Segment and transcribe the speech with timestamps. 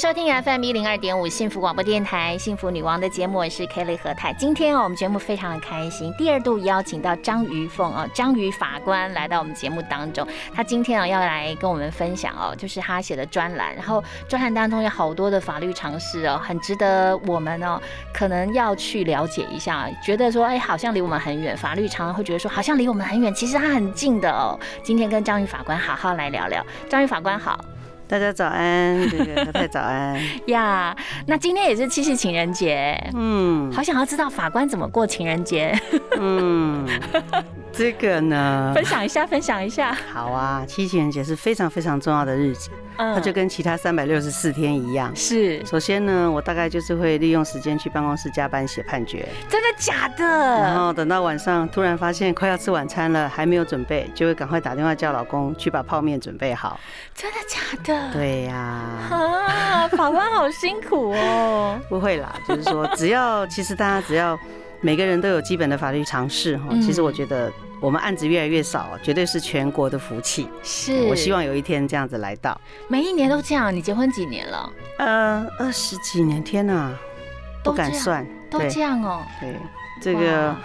[0.00, 4.32] 收听 FM 一零二点五幸福广播电台幸福女王的节目，我是 Kelly 何太。
[4.32, 10.26] 今天哦，我们节目非常的开心，第二度邀请到张瑜凤哦，张瑜法官来到我们节目当中。
[10.54, 17.78] 他今天啊要来跟我们分享哦，就是他写的专栏，然后专栏当中有好多的法律常识哦，很值得我们哦
[18.10, 19.86] 可能要去了解一下。
[20.02, 24.58] 觉得说哎，好像离我们很远，法律常常会觉得说好像离我们很远，其实它很近的哦。
[24.82, 26.64] 今天跟张瑜法官好好来聊聊。
[26.88, 27.62] 张瑜法官好。
[28.10, 30.96] 大家早安，对对太太早安 呀。
[31.28, 35.72] 那今天也是七夕情人节，嗯，好想要知道法官怎么过情人节，
[36.18, 36.84] 嗯。
[37.72, 39.96] 这个呢，分享一下，分享一下。
[40.12, 45.14] 好啊，七情人节是非常非常重要的日子，它就跟其他三百六十四天一样。
[45.14, 49.26] 是，首先呢，我大概就是会利用时间去办公室加班写判决。
[49.48, 50.24] 真的假的？
[50.24, 56.78] 然后等到晚上，突然发现快要吃晚餐了，还没有准备，就会赶快打电话叫老公去把泡面准备好。
[57.14, 58.12] 真的假的？
[58.12, 58.54] 对呀。
[59.10, 61.78] 啊，法官好辛苦哦。
[61.88, 64.38] 不会啦，就是说，只要其实大家只要。
[64.80, 70.48] 每个人都有基本的法律常识哈，其实我觉得我们案子越来越少，绝对是全国的福气。
[70.62, 73.74] 是我希望有一天这样子来到，每一年都这样。
[73.74, 74.72] 你结婚几年了？
[74.98, 76.92] 呃，二十几年，天哪，
[77.62, 79.22] 不敢算，都这样哦。
[79.40, 79.56] 对，
[80.00, 80.56] 这个，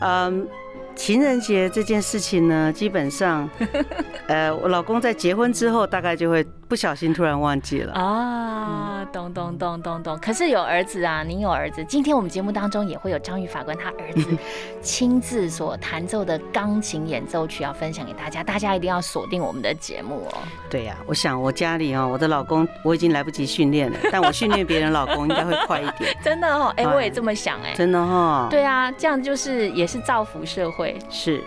[0.00, 0.48] 嗯。
[0.96, 3.48] 情人节这件事情呢，基本上，
[4.26, 9.06] 呃，我老公在结婚之后，大概就会不小心突然忘记了啊。
[9.12, 10.18] 咚咚咚咚咚。
[10.18, 11.84] 可是有儿子啊，您有儿子。
[11.84, 14.36] 今天我们节目当中也会有张宇法官他儿子
[14.82, 20.38] 亲自所弹奏的钢琴演奏曲要分享给大家，大家一定要锁定我们的节目哦。
[20.68, 26.16] 对呀，我想我家里哦，我的老公我已经来不及训练了， 但我训练别人老公应该会快一点。
[26.24, 27.74] 真的哦，哎，我也这么想哎。
[27.74, 28.48] 真的哈。
[28.50, 30.85] 对啊，这样就是也是造福社会。
[31.10, 31.42] 是，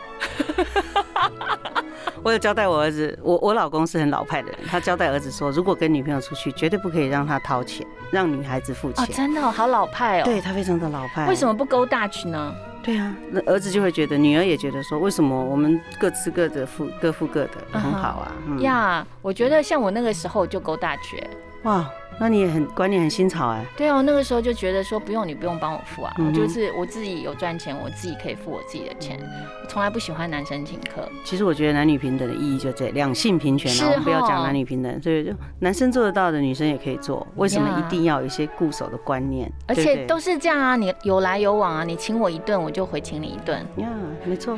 [2.23, 9.03] 我有交代我儿子，我我老公是很老派的人，他交代儿子说，如果跟女朋友出去，绝对不可以让他掏钱，让女孩子付钱。
[9.03, 10.25] 哦，真的好老派哦。
[10.25, 11.27] 对他非常的老派。
[11.27, 12.53] 为什么不勾大去呢？
[12.81, 18.31] 对啊，那儿子就会觉得，女儿也觉得说，为什么我们各吃各的，付各付各的，很好啊。
[18.59, 21.23] 呀，我觉得像我那个时候就勾大去。
[21.63, 21.89] 哇。
[22.19, 29.17] 那你也很观念很新潮哎，对哦，那个时候就觉得说不用你不用帮我付啊，我就是我自己有赚钱，我自己可以付我自己的钱，
[29.67, 31.07] 从来不喜欢男生请客。
[31.23, 39.49] 其实我觉得男女平等的意义就这两性平权啊，不要讲男女平等，所以就男生做得到的女生也可以做，为什么一定要有一些固守的观念？
[39.67, 43.57] 而且都是这样啊，你有来有往啊，你请我一顿，我就回请你一顿。
[43.77, 43.87] 呀，
[44.25, 44.57] 没错，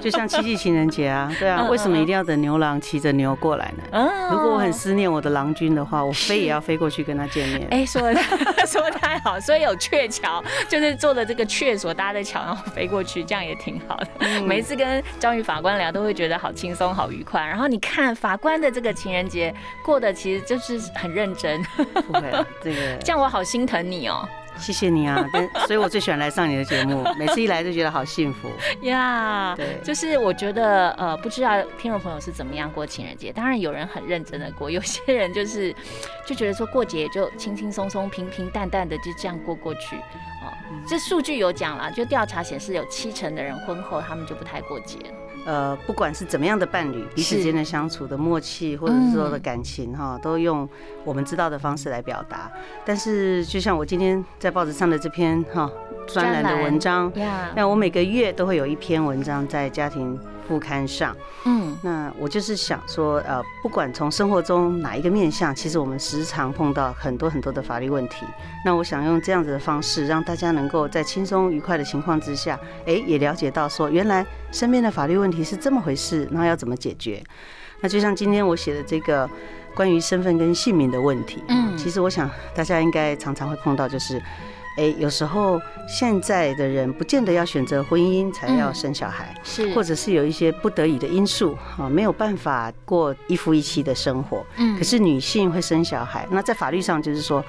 [0.00, 4.08] 就像七夕情人节啊，对啊，为什么一定要等牛郎骑着牛过来呢？
[4.30, 6.93] 如果我很思念我的郎君的话，我飞也要飞过去。
[6.94, 8.14] 去跟他见面，哎，说的
[8.66, 14.06] 说的太好，所以有鹊桥，就是做的这个鹊所搭的桥，然后飞过去，这样也挺好的。
[14.42, 17.44] 每一次跟张宇法官聊，都会觉得好轻松、好愉快。
[17.44, 19.52] 然后你看法官的这个情人节
[19.84, 21.60] 过得其实就是很认真，
[22.06, 22.30] 不会，
[22.62, 24.28] 这个 这样我好心疼你哦。
[24.58, 25.24] 谢谢你啊，
[25.66, 28.50] 所以我最喜欢来上你的节目， 每次一来就觉得好幸福
[28.82, 29.54] 呀。
[29.56, 33.32] 对，就是我觉得呃，不知道听众朋友是怎么样过情人节。
[33.32, 35.74] 当然有人很认真的过，有些人就是
[36.26, 39.96] 就觉得说过节就轻轻松松、平平淡淡的就这样过过去。
[39.96, 40.52] 哦，
[40.88, 44.98] 这数据有讲了，就调查显示有七成的人婚后他们就不太过节。
[45.44, 50.68] 呃，不管是怎么样的伴侣，彼此间的相处的默契，或者是说的感情，哈，都用
[51.04, 52.50] 我们知道的方式来表达。
[52.84, 55.70] 但是，就像我今天在报纸上的这篇哈
[56.06, 57.12] 专栏的文章，
[57.54, 60.18] 那我每个月都会有一篇文章在家庭。
[60.46, 68.26] 副刊上，嗯，那我就是想说，呃，不管从生活中哪一个面向，其实我们时常碰到很多很多的法律问题。
[68.64, 77.22] 那我想用这样子的方式，让大家能够在轻松愉快的情况之下，哎，也了解到说，原来身边的法律问题是这么回事，那要怎么解决？
[77.80, 79.28] 那就像今天我写的这个
[79.74, 84.22] 关于身份跟姓名的问题，嗯，其实我想大家应该常常会碰到，就是。
[84.76, 94.44] 哎，有时候现在的人不见得要选择婚姻才要生小孩，是，或者是有一些不得已的因素啊，没有办法过一夫一妻的生活。
[94.56, 97.44] 嗯，可是女性会生小孩，那在法律上就是说，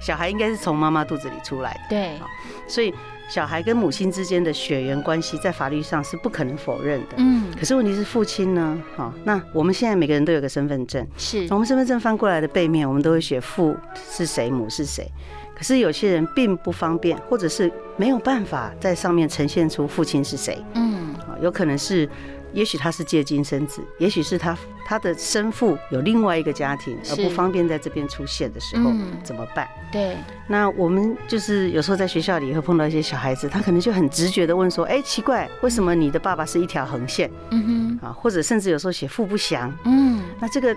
[0.00, 1.80] 小孩应该是从妈妈肚子里出来的。
[1.90, 2.18] 对，
[2.66, 2.92] 所以
[3.28, 7.14] 小孩跟母亲之间的血缘关系在法律上是不可能否认的。
[7.18, 8.82] 嗯，可是问题是父亲呢？
[8.96, 13.76] 哈，那我们现在每个人都有个身份证，是，我们身份证翻过来的背面，我们都会写父
[14.10, 15.08] 是谁，母是谁。
[15.54, 20.62] 可是有些人并不方便，或者是没有办法在上面呈现出父亲是谁。
[20.74, 22.08] 嗯，啊，有可能是，
[22.52, 24.56] 也许他是借精生子，也许是他
[24.86, 29.68] 他的生父有另外一个家庭，而不方便在这边出现的时候嗯怎么办？
[29.92, 30.16] 对，
[30.48, 40.76] 那我们就是有时候在学校里会碰到一些小孩子，他可能就很直觉的问说：“哎，奇怪，为什么你的爸爸是一条横线嗯哼啊？”或者甚至有时候写父不详，嗯，那这个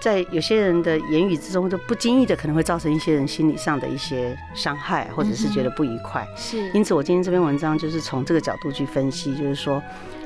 [0.00, 6.26] 在有些人的言语之中，就不经意的可能会造成一些人心理上的一些伤害，或者是觉得不愉快。
[6.34, 9.82] 是，因此，我今天这篇文章就是从这个角度去分析，就是说，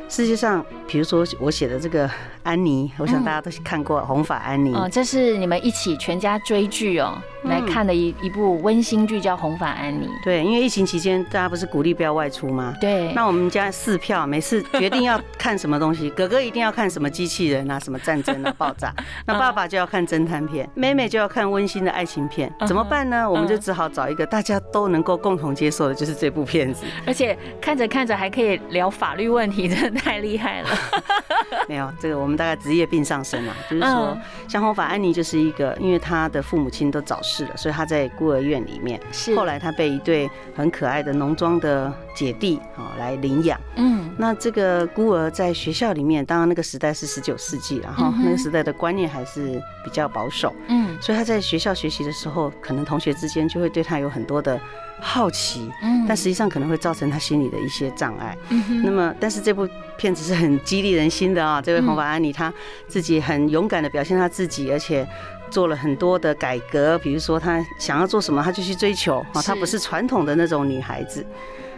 [0.08, 2.08] 世界上，比如说我写的这个
[2.44, 10.06] 安妮，我想大家都看过《红发安妮》哦，这是你们一起全家追剧哦来嗯看的一一部温馨剧，叫《红发安妮》。
[10.22, 12.74] 对，因为疫情期间大家不是鼓励不要外出吗？
[12.80, 18.94] 对，那我们家四票，每次决定要看什么东西， 哥哥一定要看什么机器人啊，什么战争啊、爆炸，
[19.26, 23.28] 那爸爸就要看侦探片，妹妹就要看温馨的爱情片，怎么办呢？
[23.28, 26.84] 我们就只好找一个大家都能够共同接受的，就是这部片子。
[27.06, 30.68] 而且看着看着还可以聊法律问题，真的太厉害了。
[31.68, 39.00] 没有这个，我们大概职业病上身了， 就是说嗯，像红发安妮就是一个，因为她的父母亲都早逝了，所以她在孤儿院里面。
[39.12, 39.34] 是。
[39.36, 43.58] 后来她被一对很可爱的农庄的姐弟啊来领养。
[43.76, 50.96] 嗯，那这个孤儿在学校里面，当然那个时代是十九世纪，然后那个时代的观念还是比较保守，嗯。
[51.00, 54.60] 所以他在学校学习的时候，可能同学之间就会对他有很多的
[55.06, 58.36] 好奇，嗯但实际上可能会造成他心里的一些障碍。
[58.48, 59.68] 嗯那么，但是这部
[59.98, 61.60] 片子是很激励人心的啊！
[61.60, 62.52] 这位嗯红发安妮，她
[62.88, 65.06] 自己很勇敢的表现她自己，而且
[65.50, 71.24] 做了很多的改革，比如说她想要做什么，她就去追求啊，她不是传统的那种女孩子。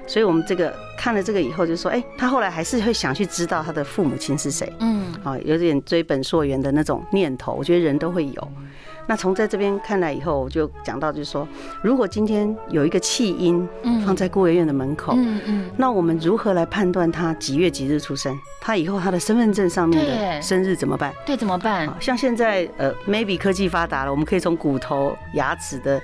[0.08, 8.52] 所以我们这个看了这个以后，就说，哎，她后来还是会想去知道她的父母亲是谁嗯啊，有点追本溯源的那种念头，我觉得人都会有。
[9.06, 11.46] 那从在这边看来以后，我就讲到，就是说，
[11.82, 18.36] 如果今天有一个弃婴嗯放在孤儿院的门口，嗯嗯，那我们如何来判断他几月几日出生？
[18.60, 21.12] 他以后他的身份证上面的生日怎么办？
[21.24, 21.96] 对，怎么办啊？
[22.00, 26.02] 像现在呃，maybe 科技发达了，我们可以从骨头、牙齿的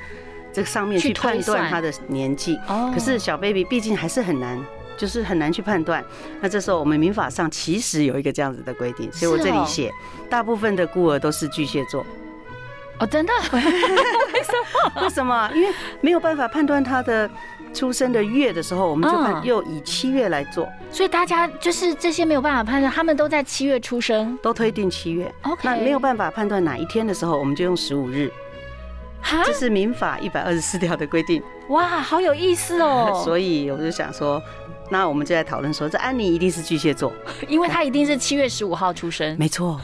[0.53, 2.57] 这个上面去去判断他的年纪。
[2.69, 4.59] 哦可是小 baby 毕竟还是很难。
[4.95, 6.05] 就是很难去判断，
[6.41, 9.91] 那这时候我们民法上其实有一个这样子的规定，所以我这里写，
[10.31, 12.07] 大部分的孤儿都是巨蟹座，
[13.03, 14.53] 哦，真的， 为什
[14.95, 15.03] 么？
[15.03, 17.29] 为什么因为没有办法判断他的
[17.75, 24.39] 出生的月的时候，我们就又以七月来做，所以大家就是这些没有办法判断，他们都在七月出生。
[24.41, 25.33] 都推定七月。
[25.43, 28.31] OK，那没有办法判断哪一天的时候，我们就用十五日，
[29.21, 31.43] 哈这是民法一百二十四条的规定。
[31.71, 33.21] 哇，好有意思哦。
[33.25, 34.41] 所以我就想说，
[34.91, 37.13] 那我们就在讨论说，这安妮一定是巨蟹座，
[37.49, 39.37] 因为她一定是七月十五号出生。
[39.39, 39.81] 没错。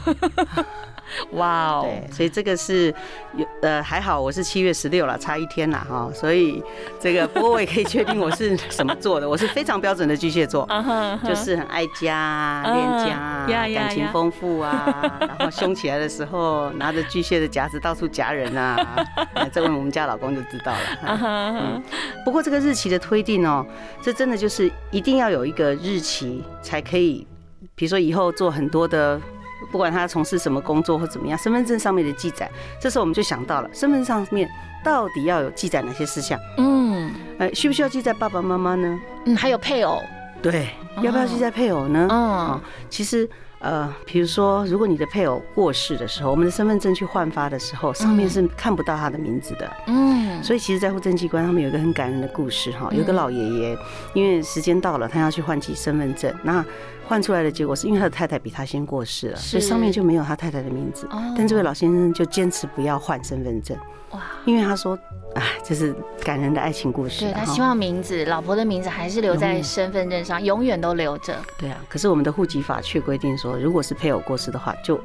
[1.33, 2.93] 哇哦，对，所以这个是
[3.35, 6.09] 有呃还好，我是七月十六了，差一天啦哈。
[6.13, 6.63] 所以
[6.99, 10.67] 这个不过我也可以确定我是什么座的，我是非常标准的巨蟹座。
[11.23, 20.73] 就是很爱家恋家感情丰富啊， 然后凶起来的时候拿着巨蟹的夹子到处夹人啊，哎这问我们家老公就知道
[21.03, 21.81] 嗯了。
[22.23, 23.65] 不过这个日期的推定哦，
[24.01, 27.27] 这真的就是一定要有一个日期才可以，
[27.75, 29.19] 比如说以后做很多的。
[29.71, 32.49] 不管他从事什么工作或怎么样，身份证上面的记载，
[32.81, 34.49] 这时候我们就想到了，身份证上面
[34.83, 36.39] 到底要有记载哪些事项？
[36.57, 38.99] 嗯呃，需不需要记载爸爸妈妈呢？
[39.25, 40.01] 嗯，还有配偶，
[40.41, 40.69] 对，
[41.01, 42.07] 要不要记载配偶呢？
[42.09, 49.69] 嗯其实，呃，比如说，如果你的配偶过世的时候，我们的身份证去换发的时候，上面是看不到他的名字的。
[49.87, 53.77] 嗯，所以，其实，在户政机关他们有一个很感人的故事哈，有一个老爷爷，
[54.13, 56.63] 因为时间到了，他要去换起身份证，那
[57.05, 61.05] 换出来的结果是因为他的太太比他先过世了，所以是上面就没有他太太的名字。
[61.11, 61.33] 哦。
[61.35, 63.77] 但这位老先生就坚持不要换身份证，
[64.11, 64.97] 哇，因为他说，
[65.35, 71.35] 哎，这是感人的爱情故事对他希望名字，老婆的名字还是留在身份证上，永远都留着。
[71.57, 74.99] 对啊，可是我们的户籍法却规定说，如果是配偶过世的话，就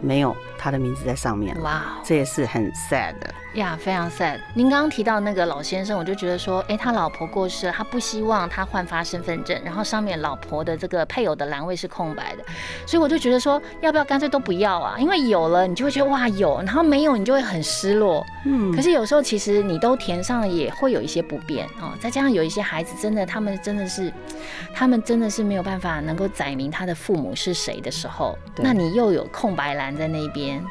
[0.00, 1.62] 没有他的名字在上面了。
[1.62, 3.34] 哇哦这也是很 sad 的。
[3.54, 4.38] 呀，非常 sad。
[4.54, 12.44] 您刚刚提到那个老先生，我就觉得说，哎，他老婆过世了，他不希望他换发身份证，然后上面老婆的这个配偶的栏位是空白的，
[12.86, 14.94] 所以我就觉得说，要不要干脆都不要啊？
[15.00, 18.24] 因为有了，你就会觉得哇有，然后没有，你就会很失落。
[18.44, 21.92] 嗯可是有时候其实你都填上了，也会有一些不便哦。
[22.00, 24.12] 再加上有一些孩子真的，他们真的是，
[24.72, 30.64] 他们真的是没有办法能够载明他的父母是谁的时候，那你又有空白栏在那边，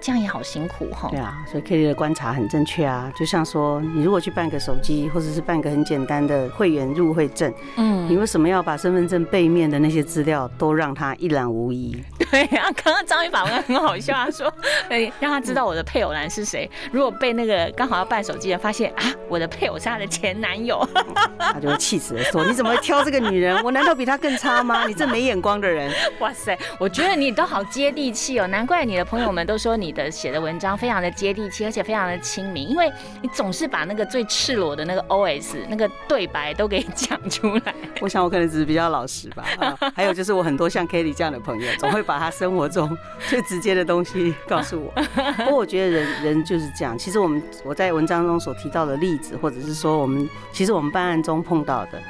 [0.00, 1.08] 这样也好辛苦哈。
[1.10, 3.12] 对啊，所以 Kelly 的观察很正确啊。
[3.16, 11.96] 就像说，你如果去办个手机，或者是办个很简单的会员入会证，嗯你，为什么要把身份证背面的那些资料都让他一览无遗？
[12.30, 14.52] 对啊， 刚刚张宇法官很好笑，他说，
[14.88, 16.70] 哎，让他知道我的配偶男是谁。
[16.92, 20.86] 如果被那个刚好要办手机的人发现啊，我的配偶是他的前男友，
[21.38, 23.56] 他就会气死了，说：“你怎么会挑这个女人？
[23.64, 24.86] 我难道比他更差吗？
[24.86, 25.90] 你这没眼光的人！”
[26.20, 32.90] 哇塞，我觉得你都好接地气哦，难怪你的朋友们都说你的写的文章非常的接地气，而且非常的亲民，因为
[33.22, 37.74] 你总是把那个最赤裸的那个 OS 那个对白都给讲出来。
[38.00, 39.44] 我想我可能只是比较老实吧。
[39.58, 42.96] 啊，还有就是我很多像 Kelly 这样的朋友，总会把他生活中
[43.28, 45.02] 最直接的东西告诉我。
[45.38, 46.96] 不过我觉得人人就是这样。
[46.96, 52.00] 其实我们我在文章中所提到的例子，或者是说我们其实我们办案中碰到的，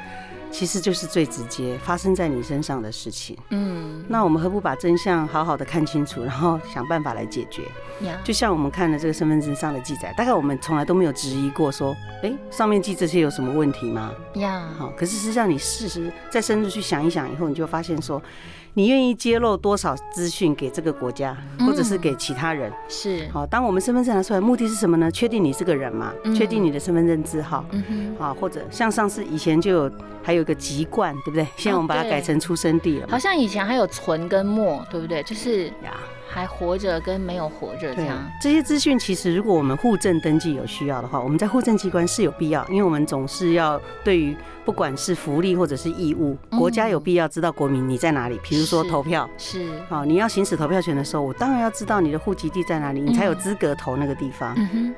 [0.51, 3.37] 其实就是最直接发生在你身上的事情。
[3.49, 7.63] 嗯，那我们何不把真相好好的看清楚，然后想办法来解决？
[8.01, 14.11] 呀，就像我们看了这个身份证上的记载，大概我们从来都没有质疑过说，哎，上面记这些有什么问题吗？
[14.35, 18.21] 呀，好，可是实际上你事实再深入去想一想以后，你就发现说，
[18.73, 22.71] 你愿意揭露多少资讯给这个国家，或者是给其他人？
[22.87, 25.11] 是，好，当我们身份证拿出来，目的是什么呢？
[25.11, 27.65] 确定你是个人嘛，嗯确定你的身份证字号。
[27.71, 27.83] 嗯
[28.17, 29.91] 哼，啊，或者像上次以前就有
[30.23, 31.45] 还有一个籍贯，对不对？
[31.57, 33.11] 现在我们把它改成出生地了嘛。
[33.11, 35.23] 好像以前还有存跟没，对不对？
[35.23, 35.97] 就是呀，
[36.31, 48.39] 还活着跟没有活着这样这些资讯其实如果我们户政登记有需要的话，我们在户政机关是有必要，因为我们总是要对于不管是福利或者是义务，嗯国家有必要知道国民你在哪里。
[48.43, 54.53] 比如说投票，是，好，你要行使投票权的时候，我当然要知道你的户籍地在哪里，你才有资格投那个地方。
[54.55, 54.95] 嗯哼，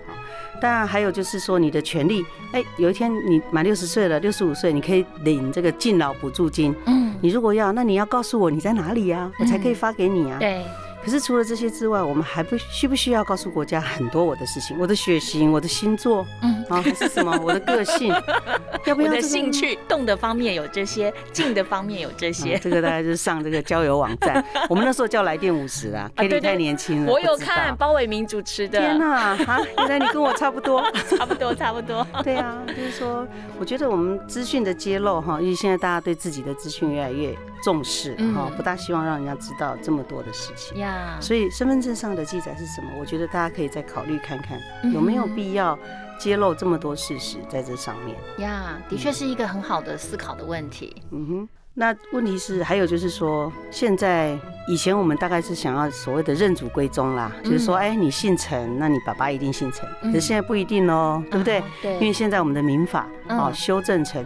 [0.62, 6.76] 当然还有就是说你的权利，哎，有一天你满六十岁了，六十五岁，你可以领这个敬老补助金。
[6.88, 10.38] 嗯，你如果要，那你要告诉我你在哪里呀、我才可以发给你啊。
[10.38, 10.66] 对，
[11.04, 16.64] 可是除了这些之外，我们还不需不需要告诉国家很多我的事情，我的血型、我的星座嗯。
[16.70, 18.14] 啊，还是什么 我的个性，
[18.86, 22.58] 要不要这个兴趣动的方面有这些，静的方面有这啊些。
[22.60, 30.82] 这个大概就是上这个交友网站， 我们那时候叫来电五十啊对太年轻了，我有看包伟明主持的，天哪，哈，原来你跟我差不多。
[31.10, 32.08] 差不多差不多。
[32.24, 33.28] 对啊，就是说，
[33.60, 40.78] 我觉得我们资讯的揭露哈，因为现在大家对自己的资讯越来越重视哈，嗯不大希望让人家知道这么多的事情。
[40.78, 42.90] 呀，所以身份证上的记载是什么？
[43.00, 45.78] 我觉得大家可以再考虑看看，嗯有没有必要
[46.20, 48.18] 揭露这么多事实在这上面。
[48.38, 51.02] 呀，的确是一个很好的思考的问题。
[51.12, 51.50] 嗯哼。
[51.74, 54.38] 那问题是，还有就是说，现在
[54.68, 59.88] 以前我们大概是想要所谓的认祖归宗啦，就是说，哎，你姓陈，那你爸爸一定姓陈。
[60.02, 61.64] 嗯可是现在不一定哦，对不对嗯？
[61.82, 64.22] 对，因为现在我们的民法嗯哦修正成，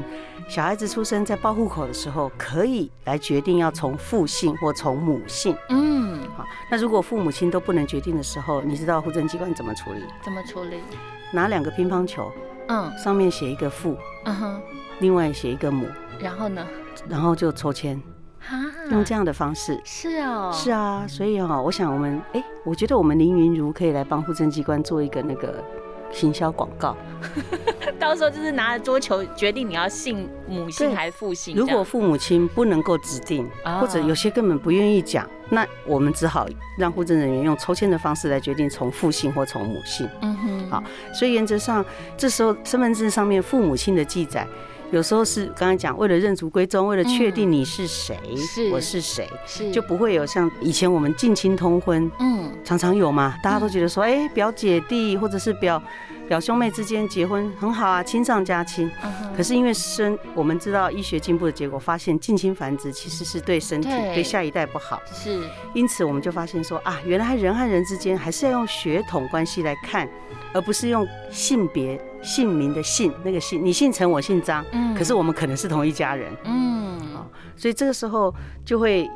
[0.47, 5.55] 小孩子出生在报户口的时候，可以来决定要从父姓或从母姓。
[5.69, 10.03] 嗯，好，那如果父母亲都不能决定的时候，你知道户政机关怎么处理？
[10.23, 10.77] 怎么处理？
[11.31, 12.31] 拿两个乒乓球，
[12.67, 14.61] 嗯上面写一个父，嗯哼，
[14.99, 15.87] 另外写一个母，
[16.19, 16.65] 然后呢？
[17.09, 18.01] 然后就抽签，
[18.39, 18.55] 哈，
[18.91, 19.81] 用这样的方式。
[19.83, 25.61] 是哦，是啊，所以哈、我想我们，哎、我觉得我们林云如可以来帮户政机关做一个那个
[26.11, 26.95] 行销广告。
[28.05, 31.55] 到时候就是拿着桌球决定你要姓母姓还是父姓。
[31.55, 36.47] 如果父母亲不能够指定，啊或者有些根本不愿意讲，那我们只好
[36.77, 40.07] 让户政人员用抽签的方式来决定从父姓或从母姓。
[40.21, 40.83] 嗯哼，好
[41.15, 41.83] 所以原则上，
[42.15, 44.47] 这时候身份证上面父母亲的记载，
[44.91, 48.17] 有时候是刚才讲，为了认祖归宗，为了确定你是谁，
[48.71, 49.71] 我是谁，是。
[49.71, 52.51] 就不会有像以前我们近亲通婚，嗯。
[52.63, 55.81] 常常有嘛，大家都觉得说，哎、表姐弟或者是表
[56.27, 58.89] 表兄妹之间结婚很好啊，亲上加亲。
[59.03, 64.15] 嗯可是因为生，我们知道医学进步的结果，发现近亲繁殖其实是对身体、对。
[64.15, 65.01] 对下一代不好。
[65.13, 65.41] 是。
[65.73, 70.07] 因此，我们就发现说啊，原来人和人之间还是要用血统关系来看，
[70.53, 73.63] 而不是用性别、姓名的姓那个姓。
[73.63, 76.99] 你姓陈，我姓张，嗯可是我们可能是同一家人，嗯
[77.55, 78.33] 所以这个时候
[78.65, 79.09] 就会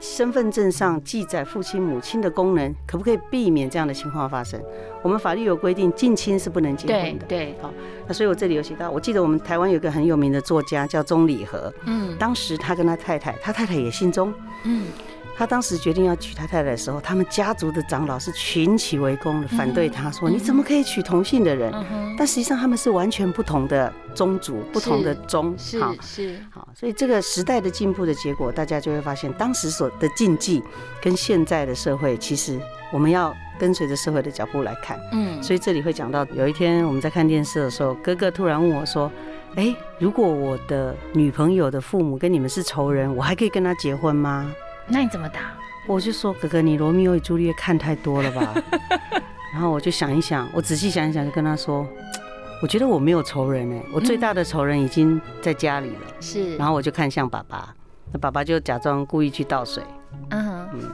[0.00, 4.60] 身份证上记载父亲、母亲的功能，可不可以避免这样的情况发生？
[5.02, 7.26] 我们法律有规定，近亲是不能结对婚的。
[7.26, 7.72] 对好
[8.06, 14.32] 那所以我这里有写到，我记得我们台湾有一个很有名的作家叫钟理和，嗯当时他跟他太太，他太太也姓钟。
[14.64, 14.86] 嗯
[15.36, 25.54] 他当时决定要娶他太太的时候，他们家族的长老是群起围攻的，反对他说：“嗯你怎么可以娶同性的人嗯哼？”但实际上他们是完全不同的宗族，不同的宗。
[25.58, 30.62] 是好是好，所以这个时代的进步的结果，大家就会发现，当时所的禁忌
[31.02, 32.60] 跟现在的社会，其实
[32.92, 34.98] 我们要跟随着社会的脚步来看。
[35.12, 39.10] 嗯所以这里会讲到，有一天我们在看电视的时候，哥哥突然问我说
[39.56, 44.50] ：“哎，如果我的女朋友的父母跟你们是仇人，我还可以跟他结婚吗？”
[44.86, 45.40] 那你怎么答？
[45.86, 48.54] 我就说哥哥，你罗密欧与朱丽叶看太多了吧？
[49.52, 51.86] 然后我就想一想，我仔细想一想，就跟他说，
[52.62, 56.00] 我觉得我没有仇人哎，我最大的仇人已经在家里了。
[56.20, 57.74] 是，然后我就看向爸爸，
[58.12, 59.82] 那爸爸就假装故意去倒水。
[60.30, 60.90] 嗯嗯，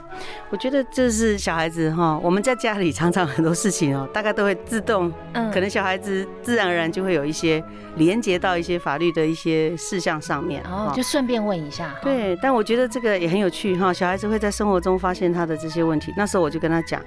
[0.51, 7.63] 我觉得就是小孩子哈，我们在家里常常很多事情哦，大概都会自动，嗯，可能小孩子自然而然就会有一些
[7.97, 11.95] 连接到一些法律的一些事项上面，哦，就顺便问一下。
[12.03, 16.13] 对，但我觉得这个也很有趣哈，小孩子会在生活中发现他的这些问题。
[16.17, 17.01] 那时候我就跟他讲。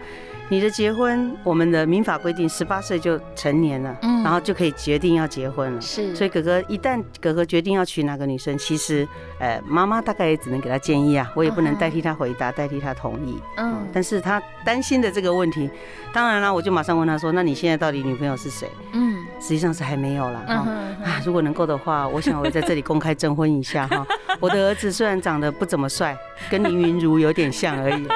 [0.50, 5.82] 你的结婚，我们的民法规定十八岁就成年了，嗯，然后就可以决定要结婚了。
[5.82, 9.08] 是，所以哥哥一旦哥哥决定要娶哪个女生，其实，
[9.40, 13.33] 呃，妈妈大概也只能给他建议啊，我也不能代替他回答，代替他同意。
[13.58, 15.70] 嗯，但是他担心的这个问题，
[16.14, 20.40] 当然了，我就马上问他说：“那你现在到底女朋友是谁？”嗯，实际上是还没有了。
[20.40, 24.06] 啊，如果能够的话，我想我在这里公开征婚一下哈。
[24.40, 26.18] 我的儿子虽然长得不怎么帅，
[26.50, 28.08] 跟林云如有点像而已。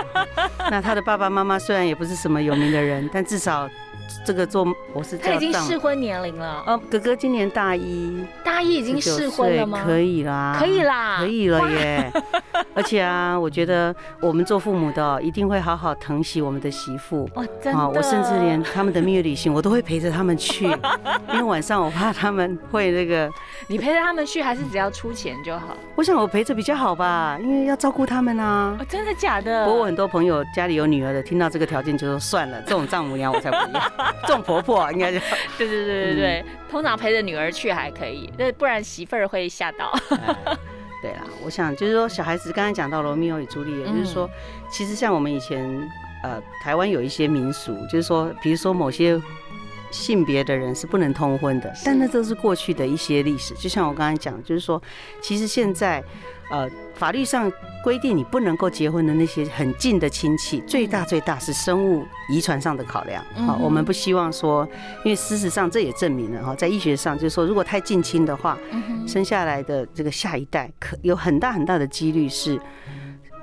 [0.71, 3.69] 那他的爸爸妈妈虽然也不是什么有名的人，但至少。
[4.25, 9.83] 这个做我是他已经适婚年龄了哦，哥哥今年大一，大一已经适婚了吗？
[9.85, 12.11] 可以啦，可以啦，可以了耶！
[12.73, 17.29] 而且啊，我觉得我们做父母的一定会好好疼惜我们的媳妇。
[17.35, 17.89] 哦，真的！
[17.89, 20.65] 我甚至连他们的蜜月旅行，我都会陪着他们去，
[21.33, 23.29] 因为晚上我怕他们会那个。
[23.67, 25.75] 你陪着他们去，还是只要出钱就好？
[25.95, 28.77] 我想我陪着比较好吧，因为要照顾他们啊。
[28.87, 29.65] 真的假的？
[29.65, 33.81] 不过我很多朋友家里有女儿的，听到这个条件就说算了，这种丈母娘我才不要。
[34.25, 35.19] 这种婆婆应该就。
[35.57, 39.91] 对对对对对，通常陪着女儿去还可以，那不然媳妇儿会吓到。
[41.01, 44.29] 对啦，我想就是说，小孩子刚才讲到罗密欧与朱丽叶，就是说，
[44.69, 45.63] 其实像我们以前
[46.23, 49.21] 呃台湾有一些民俗，就是说，比如说某些
[49.91, 53.53] 性别的人是不能通婚的，但那都是过去的一些历史。
[53.55, 54.81] 就像我刚才讲，就是说，
[55.21, 56.03] 其实现在
[56.49, 56.69] 呃。
[56.97, 57.51] 法律上
[57.83, 63.23] 规定你不能够结婚的那些很近的亲戚，最大最大是生物遗传上的考量。
[63.45, 64.67] 好，我们不希望说，
[65.05, 68.57] 因为事实上这也证明了哈，在医学上就是说，如果太近亲的话，
[69.07, 72.59] 生下来的这个下一代可有很大很大的几率是。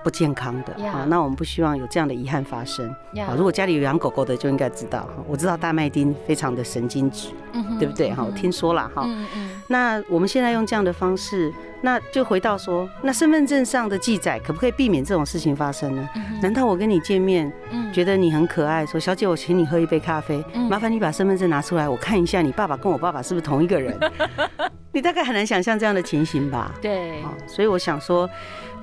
[0.05, 3.35] 不健康的啊，那我们不希望有这样的遗憾发生啊。
[3.35, 5.15] 如果家里有养狗狗的，就应该知道哈。
[5.27, 7.31] 我知道大麦丁非常的神经质，
[7.79, 8.23] 对不对哈？
[8.23, 9.09] 我听说了哈。
[9.68, 16.09] 那我们现在用这样的方式，那就回到说，那身份证上的记载可不可以避免这种事情发生呢？
[16.42, 17.50] 难道我跟你见面，
[17.92, 23.98] 觉得你很可爱，说小姐我请你喝一杯咖啡，麻烦你把身份证拿出来，我看一下你爸爸跟我爸爸是不是同一个人？
[24.92, 26.72] 你大概很难想象这样的情形吧？
[26.81, 28.29] 对，所以我想说。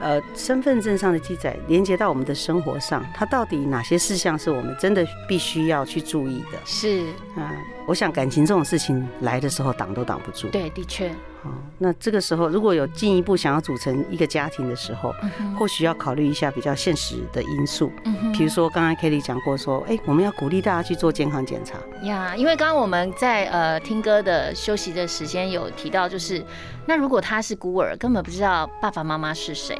[0.03, 6.57] 呃，身份证上的记载连接到我们的生活上，它到底哪些事项是我们真的必须要去注意的？
[6.65, 7.03] 是
[7.37, 7.53] 啊，
[7.91, 10.47] 我想感情这种事情来的时候挡都挡不住。
[10.47, 11.13] 对，的确。
[11.41, 11.49] 好，
[11.79, 15.13] 那这个时候如果有进一步想要组成一个家庭的时候，
[15.57, 17.91] 或许要考虑一下比较现实的因素。
[18.05, 21.77] 嗯比如说刚刚 Kelly 讲过说，哎，我们要鼓励大家去做健康检查。
[22.07, 26.43] 呀，因为刚刚我们在呃听歌的休息的时间有提到，就是
[26.87, 29.77] 那如果他是孤儿，根本不知道爸爸妈妈是谁。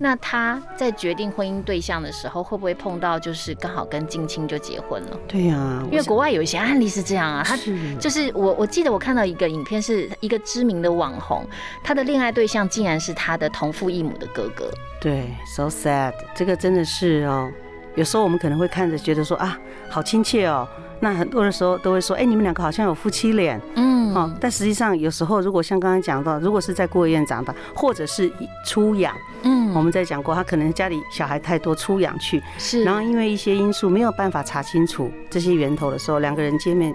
[0.00, 5.18] 那他在决定婚姻对象的时候，会不会碰到就是刚好跟近亲就结婚了？
[5.26, 7.42] 对呀，因为国外有一些案例是这样啊。
[7.44, 7.58] 他
[7.98, 11.46] 就是我我记得我看到一个影片，是一个知名的网红，
[11.82, 14.70] 他的恋爱对象竟然是他的同父异母的哥哥。
[15.00, 17.50] 对，so sad，这个真的是哦。
[17.94, 19.58] 有时候我们可能会看着觉得说啊，
[19.88, 20.68] 好亲切哦。
[21.00, 24.32] 那很多的时候都会说，哎，你们两个好像有夫妻脸，嗯，哦。
[24.40, 28.30] 但实际上有时候，如果像刚刚讲到，如果是在孤儿院长大，或者是
[28.66, 32.82] 出养，嗯，我们在讲过，他可能家里小孩太多出养去，是。
[32.82, 36.92] 然后因为一些因素没有办法查清楚这些源头的时候，两个人见面。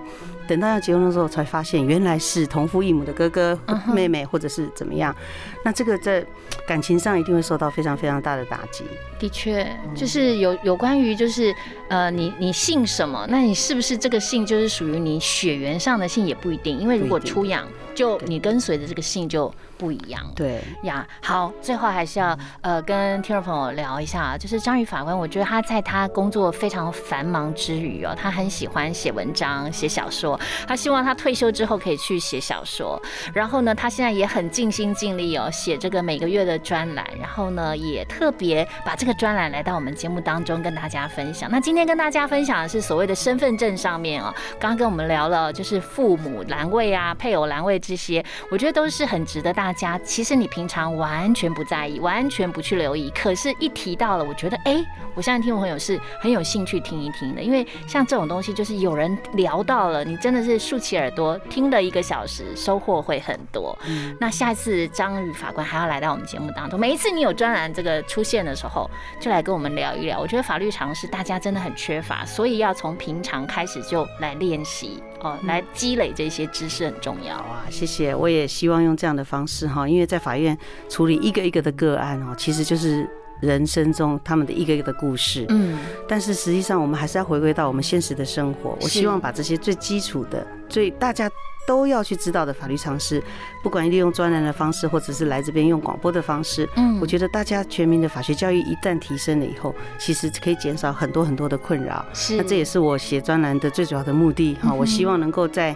[0.47, 3.57] 等到要结婚的时候，才发现原来是同父异母的哥哥、
[3.93, 5.15] 妹妹，或者是怎么样。
[5.63, 6.25] 那这个在
[6.67, 8.83] 感情上一定会受到非常非常大的打击。
[9.19, 11.53] 的确，就是有有关于就是
[11.87, 13.25] 呃，你你姓什么？
[13.29, 19.53] 那你是不是这个姓就是属于你血缘上的姓也不一定，因为如果出养，就你跟随的这个姓就。
[19.75, 21.05] 不一样，对呀。
[21.21, 30.39] 好，最后还是要呃跟听众朋友聊一下，就是张宇法官，我觉得他在他工作非常繁忙之余哦，他很喜欢写文章、写小说。
[30.65, 33.01] 他希望他退休之后可以去写小说。
[33.33, 37.05] 然后呢，他现在也很尽心尽力哦，写这个每个月的专栏。
[37.19, 41.51] 然后呢，也特别把这个专栏来到我们节目当中跟大家分享。
[41.51, 49.73] 那今天跟大家分享的是所谓的身份证上面哦，刚刚跟我们聊了就是父母栏位啊、配偶栏位这些，我觉得都是很值得大。
[49.73, 63.77] 家，其实你平常完全不在意，完全不去留意，可是，一提到了，我觉得，哎，我相信听众朋友是很有兴趣听一听的，因为像这种东西，就是有人聊到了，你真的是竖起耳朵听了一个小时，收获会很多。
[64.19, 68.87] 那下一次张宇法官还要来到我们节目当中，每一次你有专栏这个出现的时候，
[69.19, 70.19] 就来跟我们聊一聊。
[70.19, 75.01] 我觉得法律常识大家真的很缺乏，所以要从平常开始就来练习。
[75.23, 77.65] 哦，来积累这些知识很重要啊！
[77.69, 80.57] 谢谢，我也希望用这样的方式哈，因为在法院
[80.89, 83.09] 处理一个一个的个案哦，其实就是
[83.43, 85.45] 人生中他们的一个一个的故事。
[85.49, 85.77] 嗯，
[86.07, 88.77] 但是实际上我们还是要回归到我们现实的生活。
[88.81, 91.29] 我希望把这些最基础的、最大家。
[91.65, 93.23] 都要去知道的法律常识，
[93.63, 102.05] 不管利用专栏的方式，或者是来这边用广播的方式，嗯，我觉得大家全民的法学教育一旦提升了以后，其实可以减少很多很多的困扰。
[102.13, 104.73] 是，那这也是我写专栏的最主要的目的哈。
[104.73, 105.73] 我希望能够在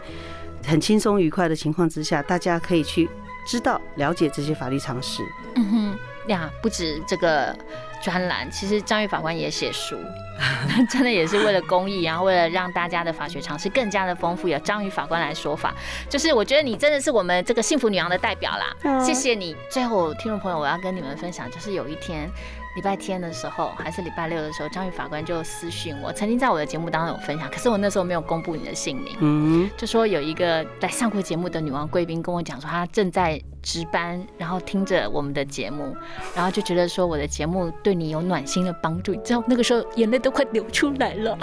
[0.66, 3.10] 很轻松愉快的情况之下，大家可以去
[3.48, 5.24] 知道了解这些法律常识。
[5.56, 7.56] 嗯哼，呀，不止这个。
[8.00, 9.98] 专栏其实张玉法官也写书，
[10.88, 15.74] 真的也是为了公益，然后为了让大家的法学常识更加的丰富，由张玉法官来说法。
[16.08, 19.56] 就是我觉得你真的是我们这个幸福女王的代表啦，谢谢你。
[19.68, 22.30] 最后，听众朋友，我要跟你们分享，就是有一天。
[22.76, 35.94] 礼拜天的时候，还是礼拜六的时候，张宇法官就私讯我，曾经在我的节目当中有分享，可是我那时候没有公布你的姓名，嗯，就说有一个来上过节目的女王贵宾跟我讲说，她正在值班，然后听着我们的节目，
[36.34, 41.38] 然后就觉得说我的节目对你有暖心的帮助，你知道那个时候眼泪都快流出来了，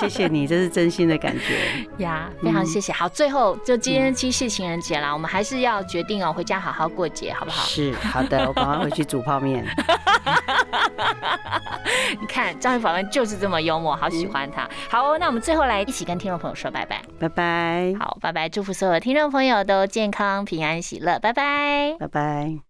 [0.00, 2.92] 谢谢你，这是真心的感觉呀，非常谢谢。
[2.92, 7.64] 好，最后就今天七夕情人节啦，我们还是要决定哦，回家好好过节，好不好？
[7.68, 9.64] 是，好的，我赶快回去煮泡面。
[12.20, 14.68] 你看张宇法官就是这么幽默，好喜欢他。
[14.88, 17.94] 好，那我们最后来一起跟听众朋友说拜拜，拜拜。
[17.98, 22.62] 好，拜拜，祝福所有的听众朋友都健康、平安、喜乐，拜拜，拜拜。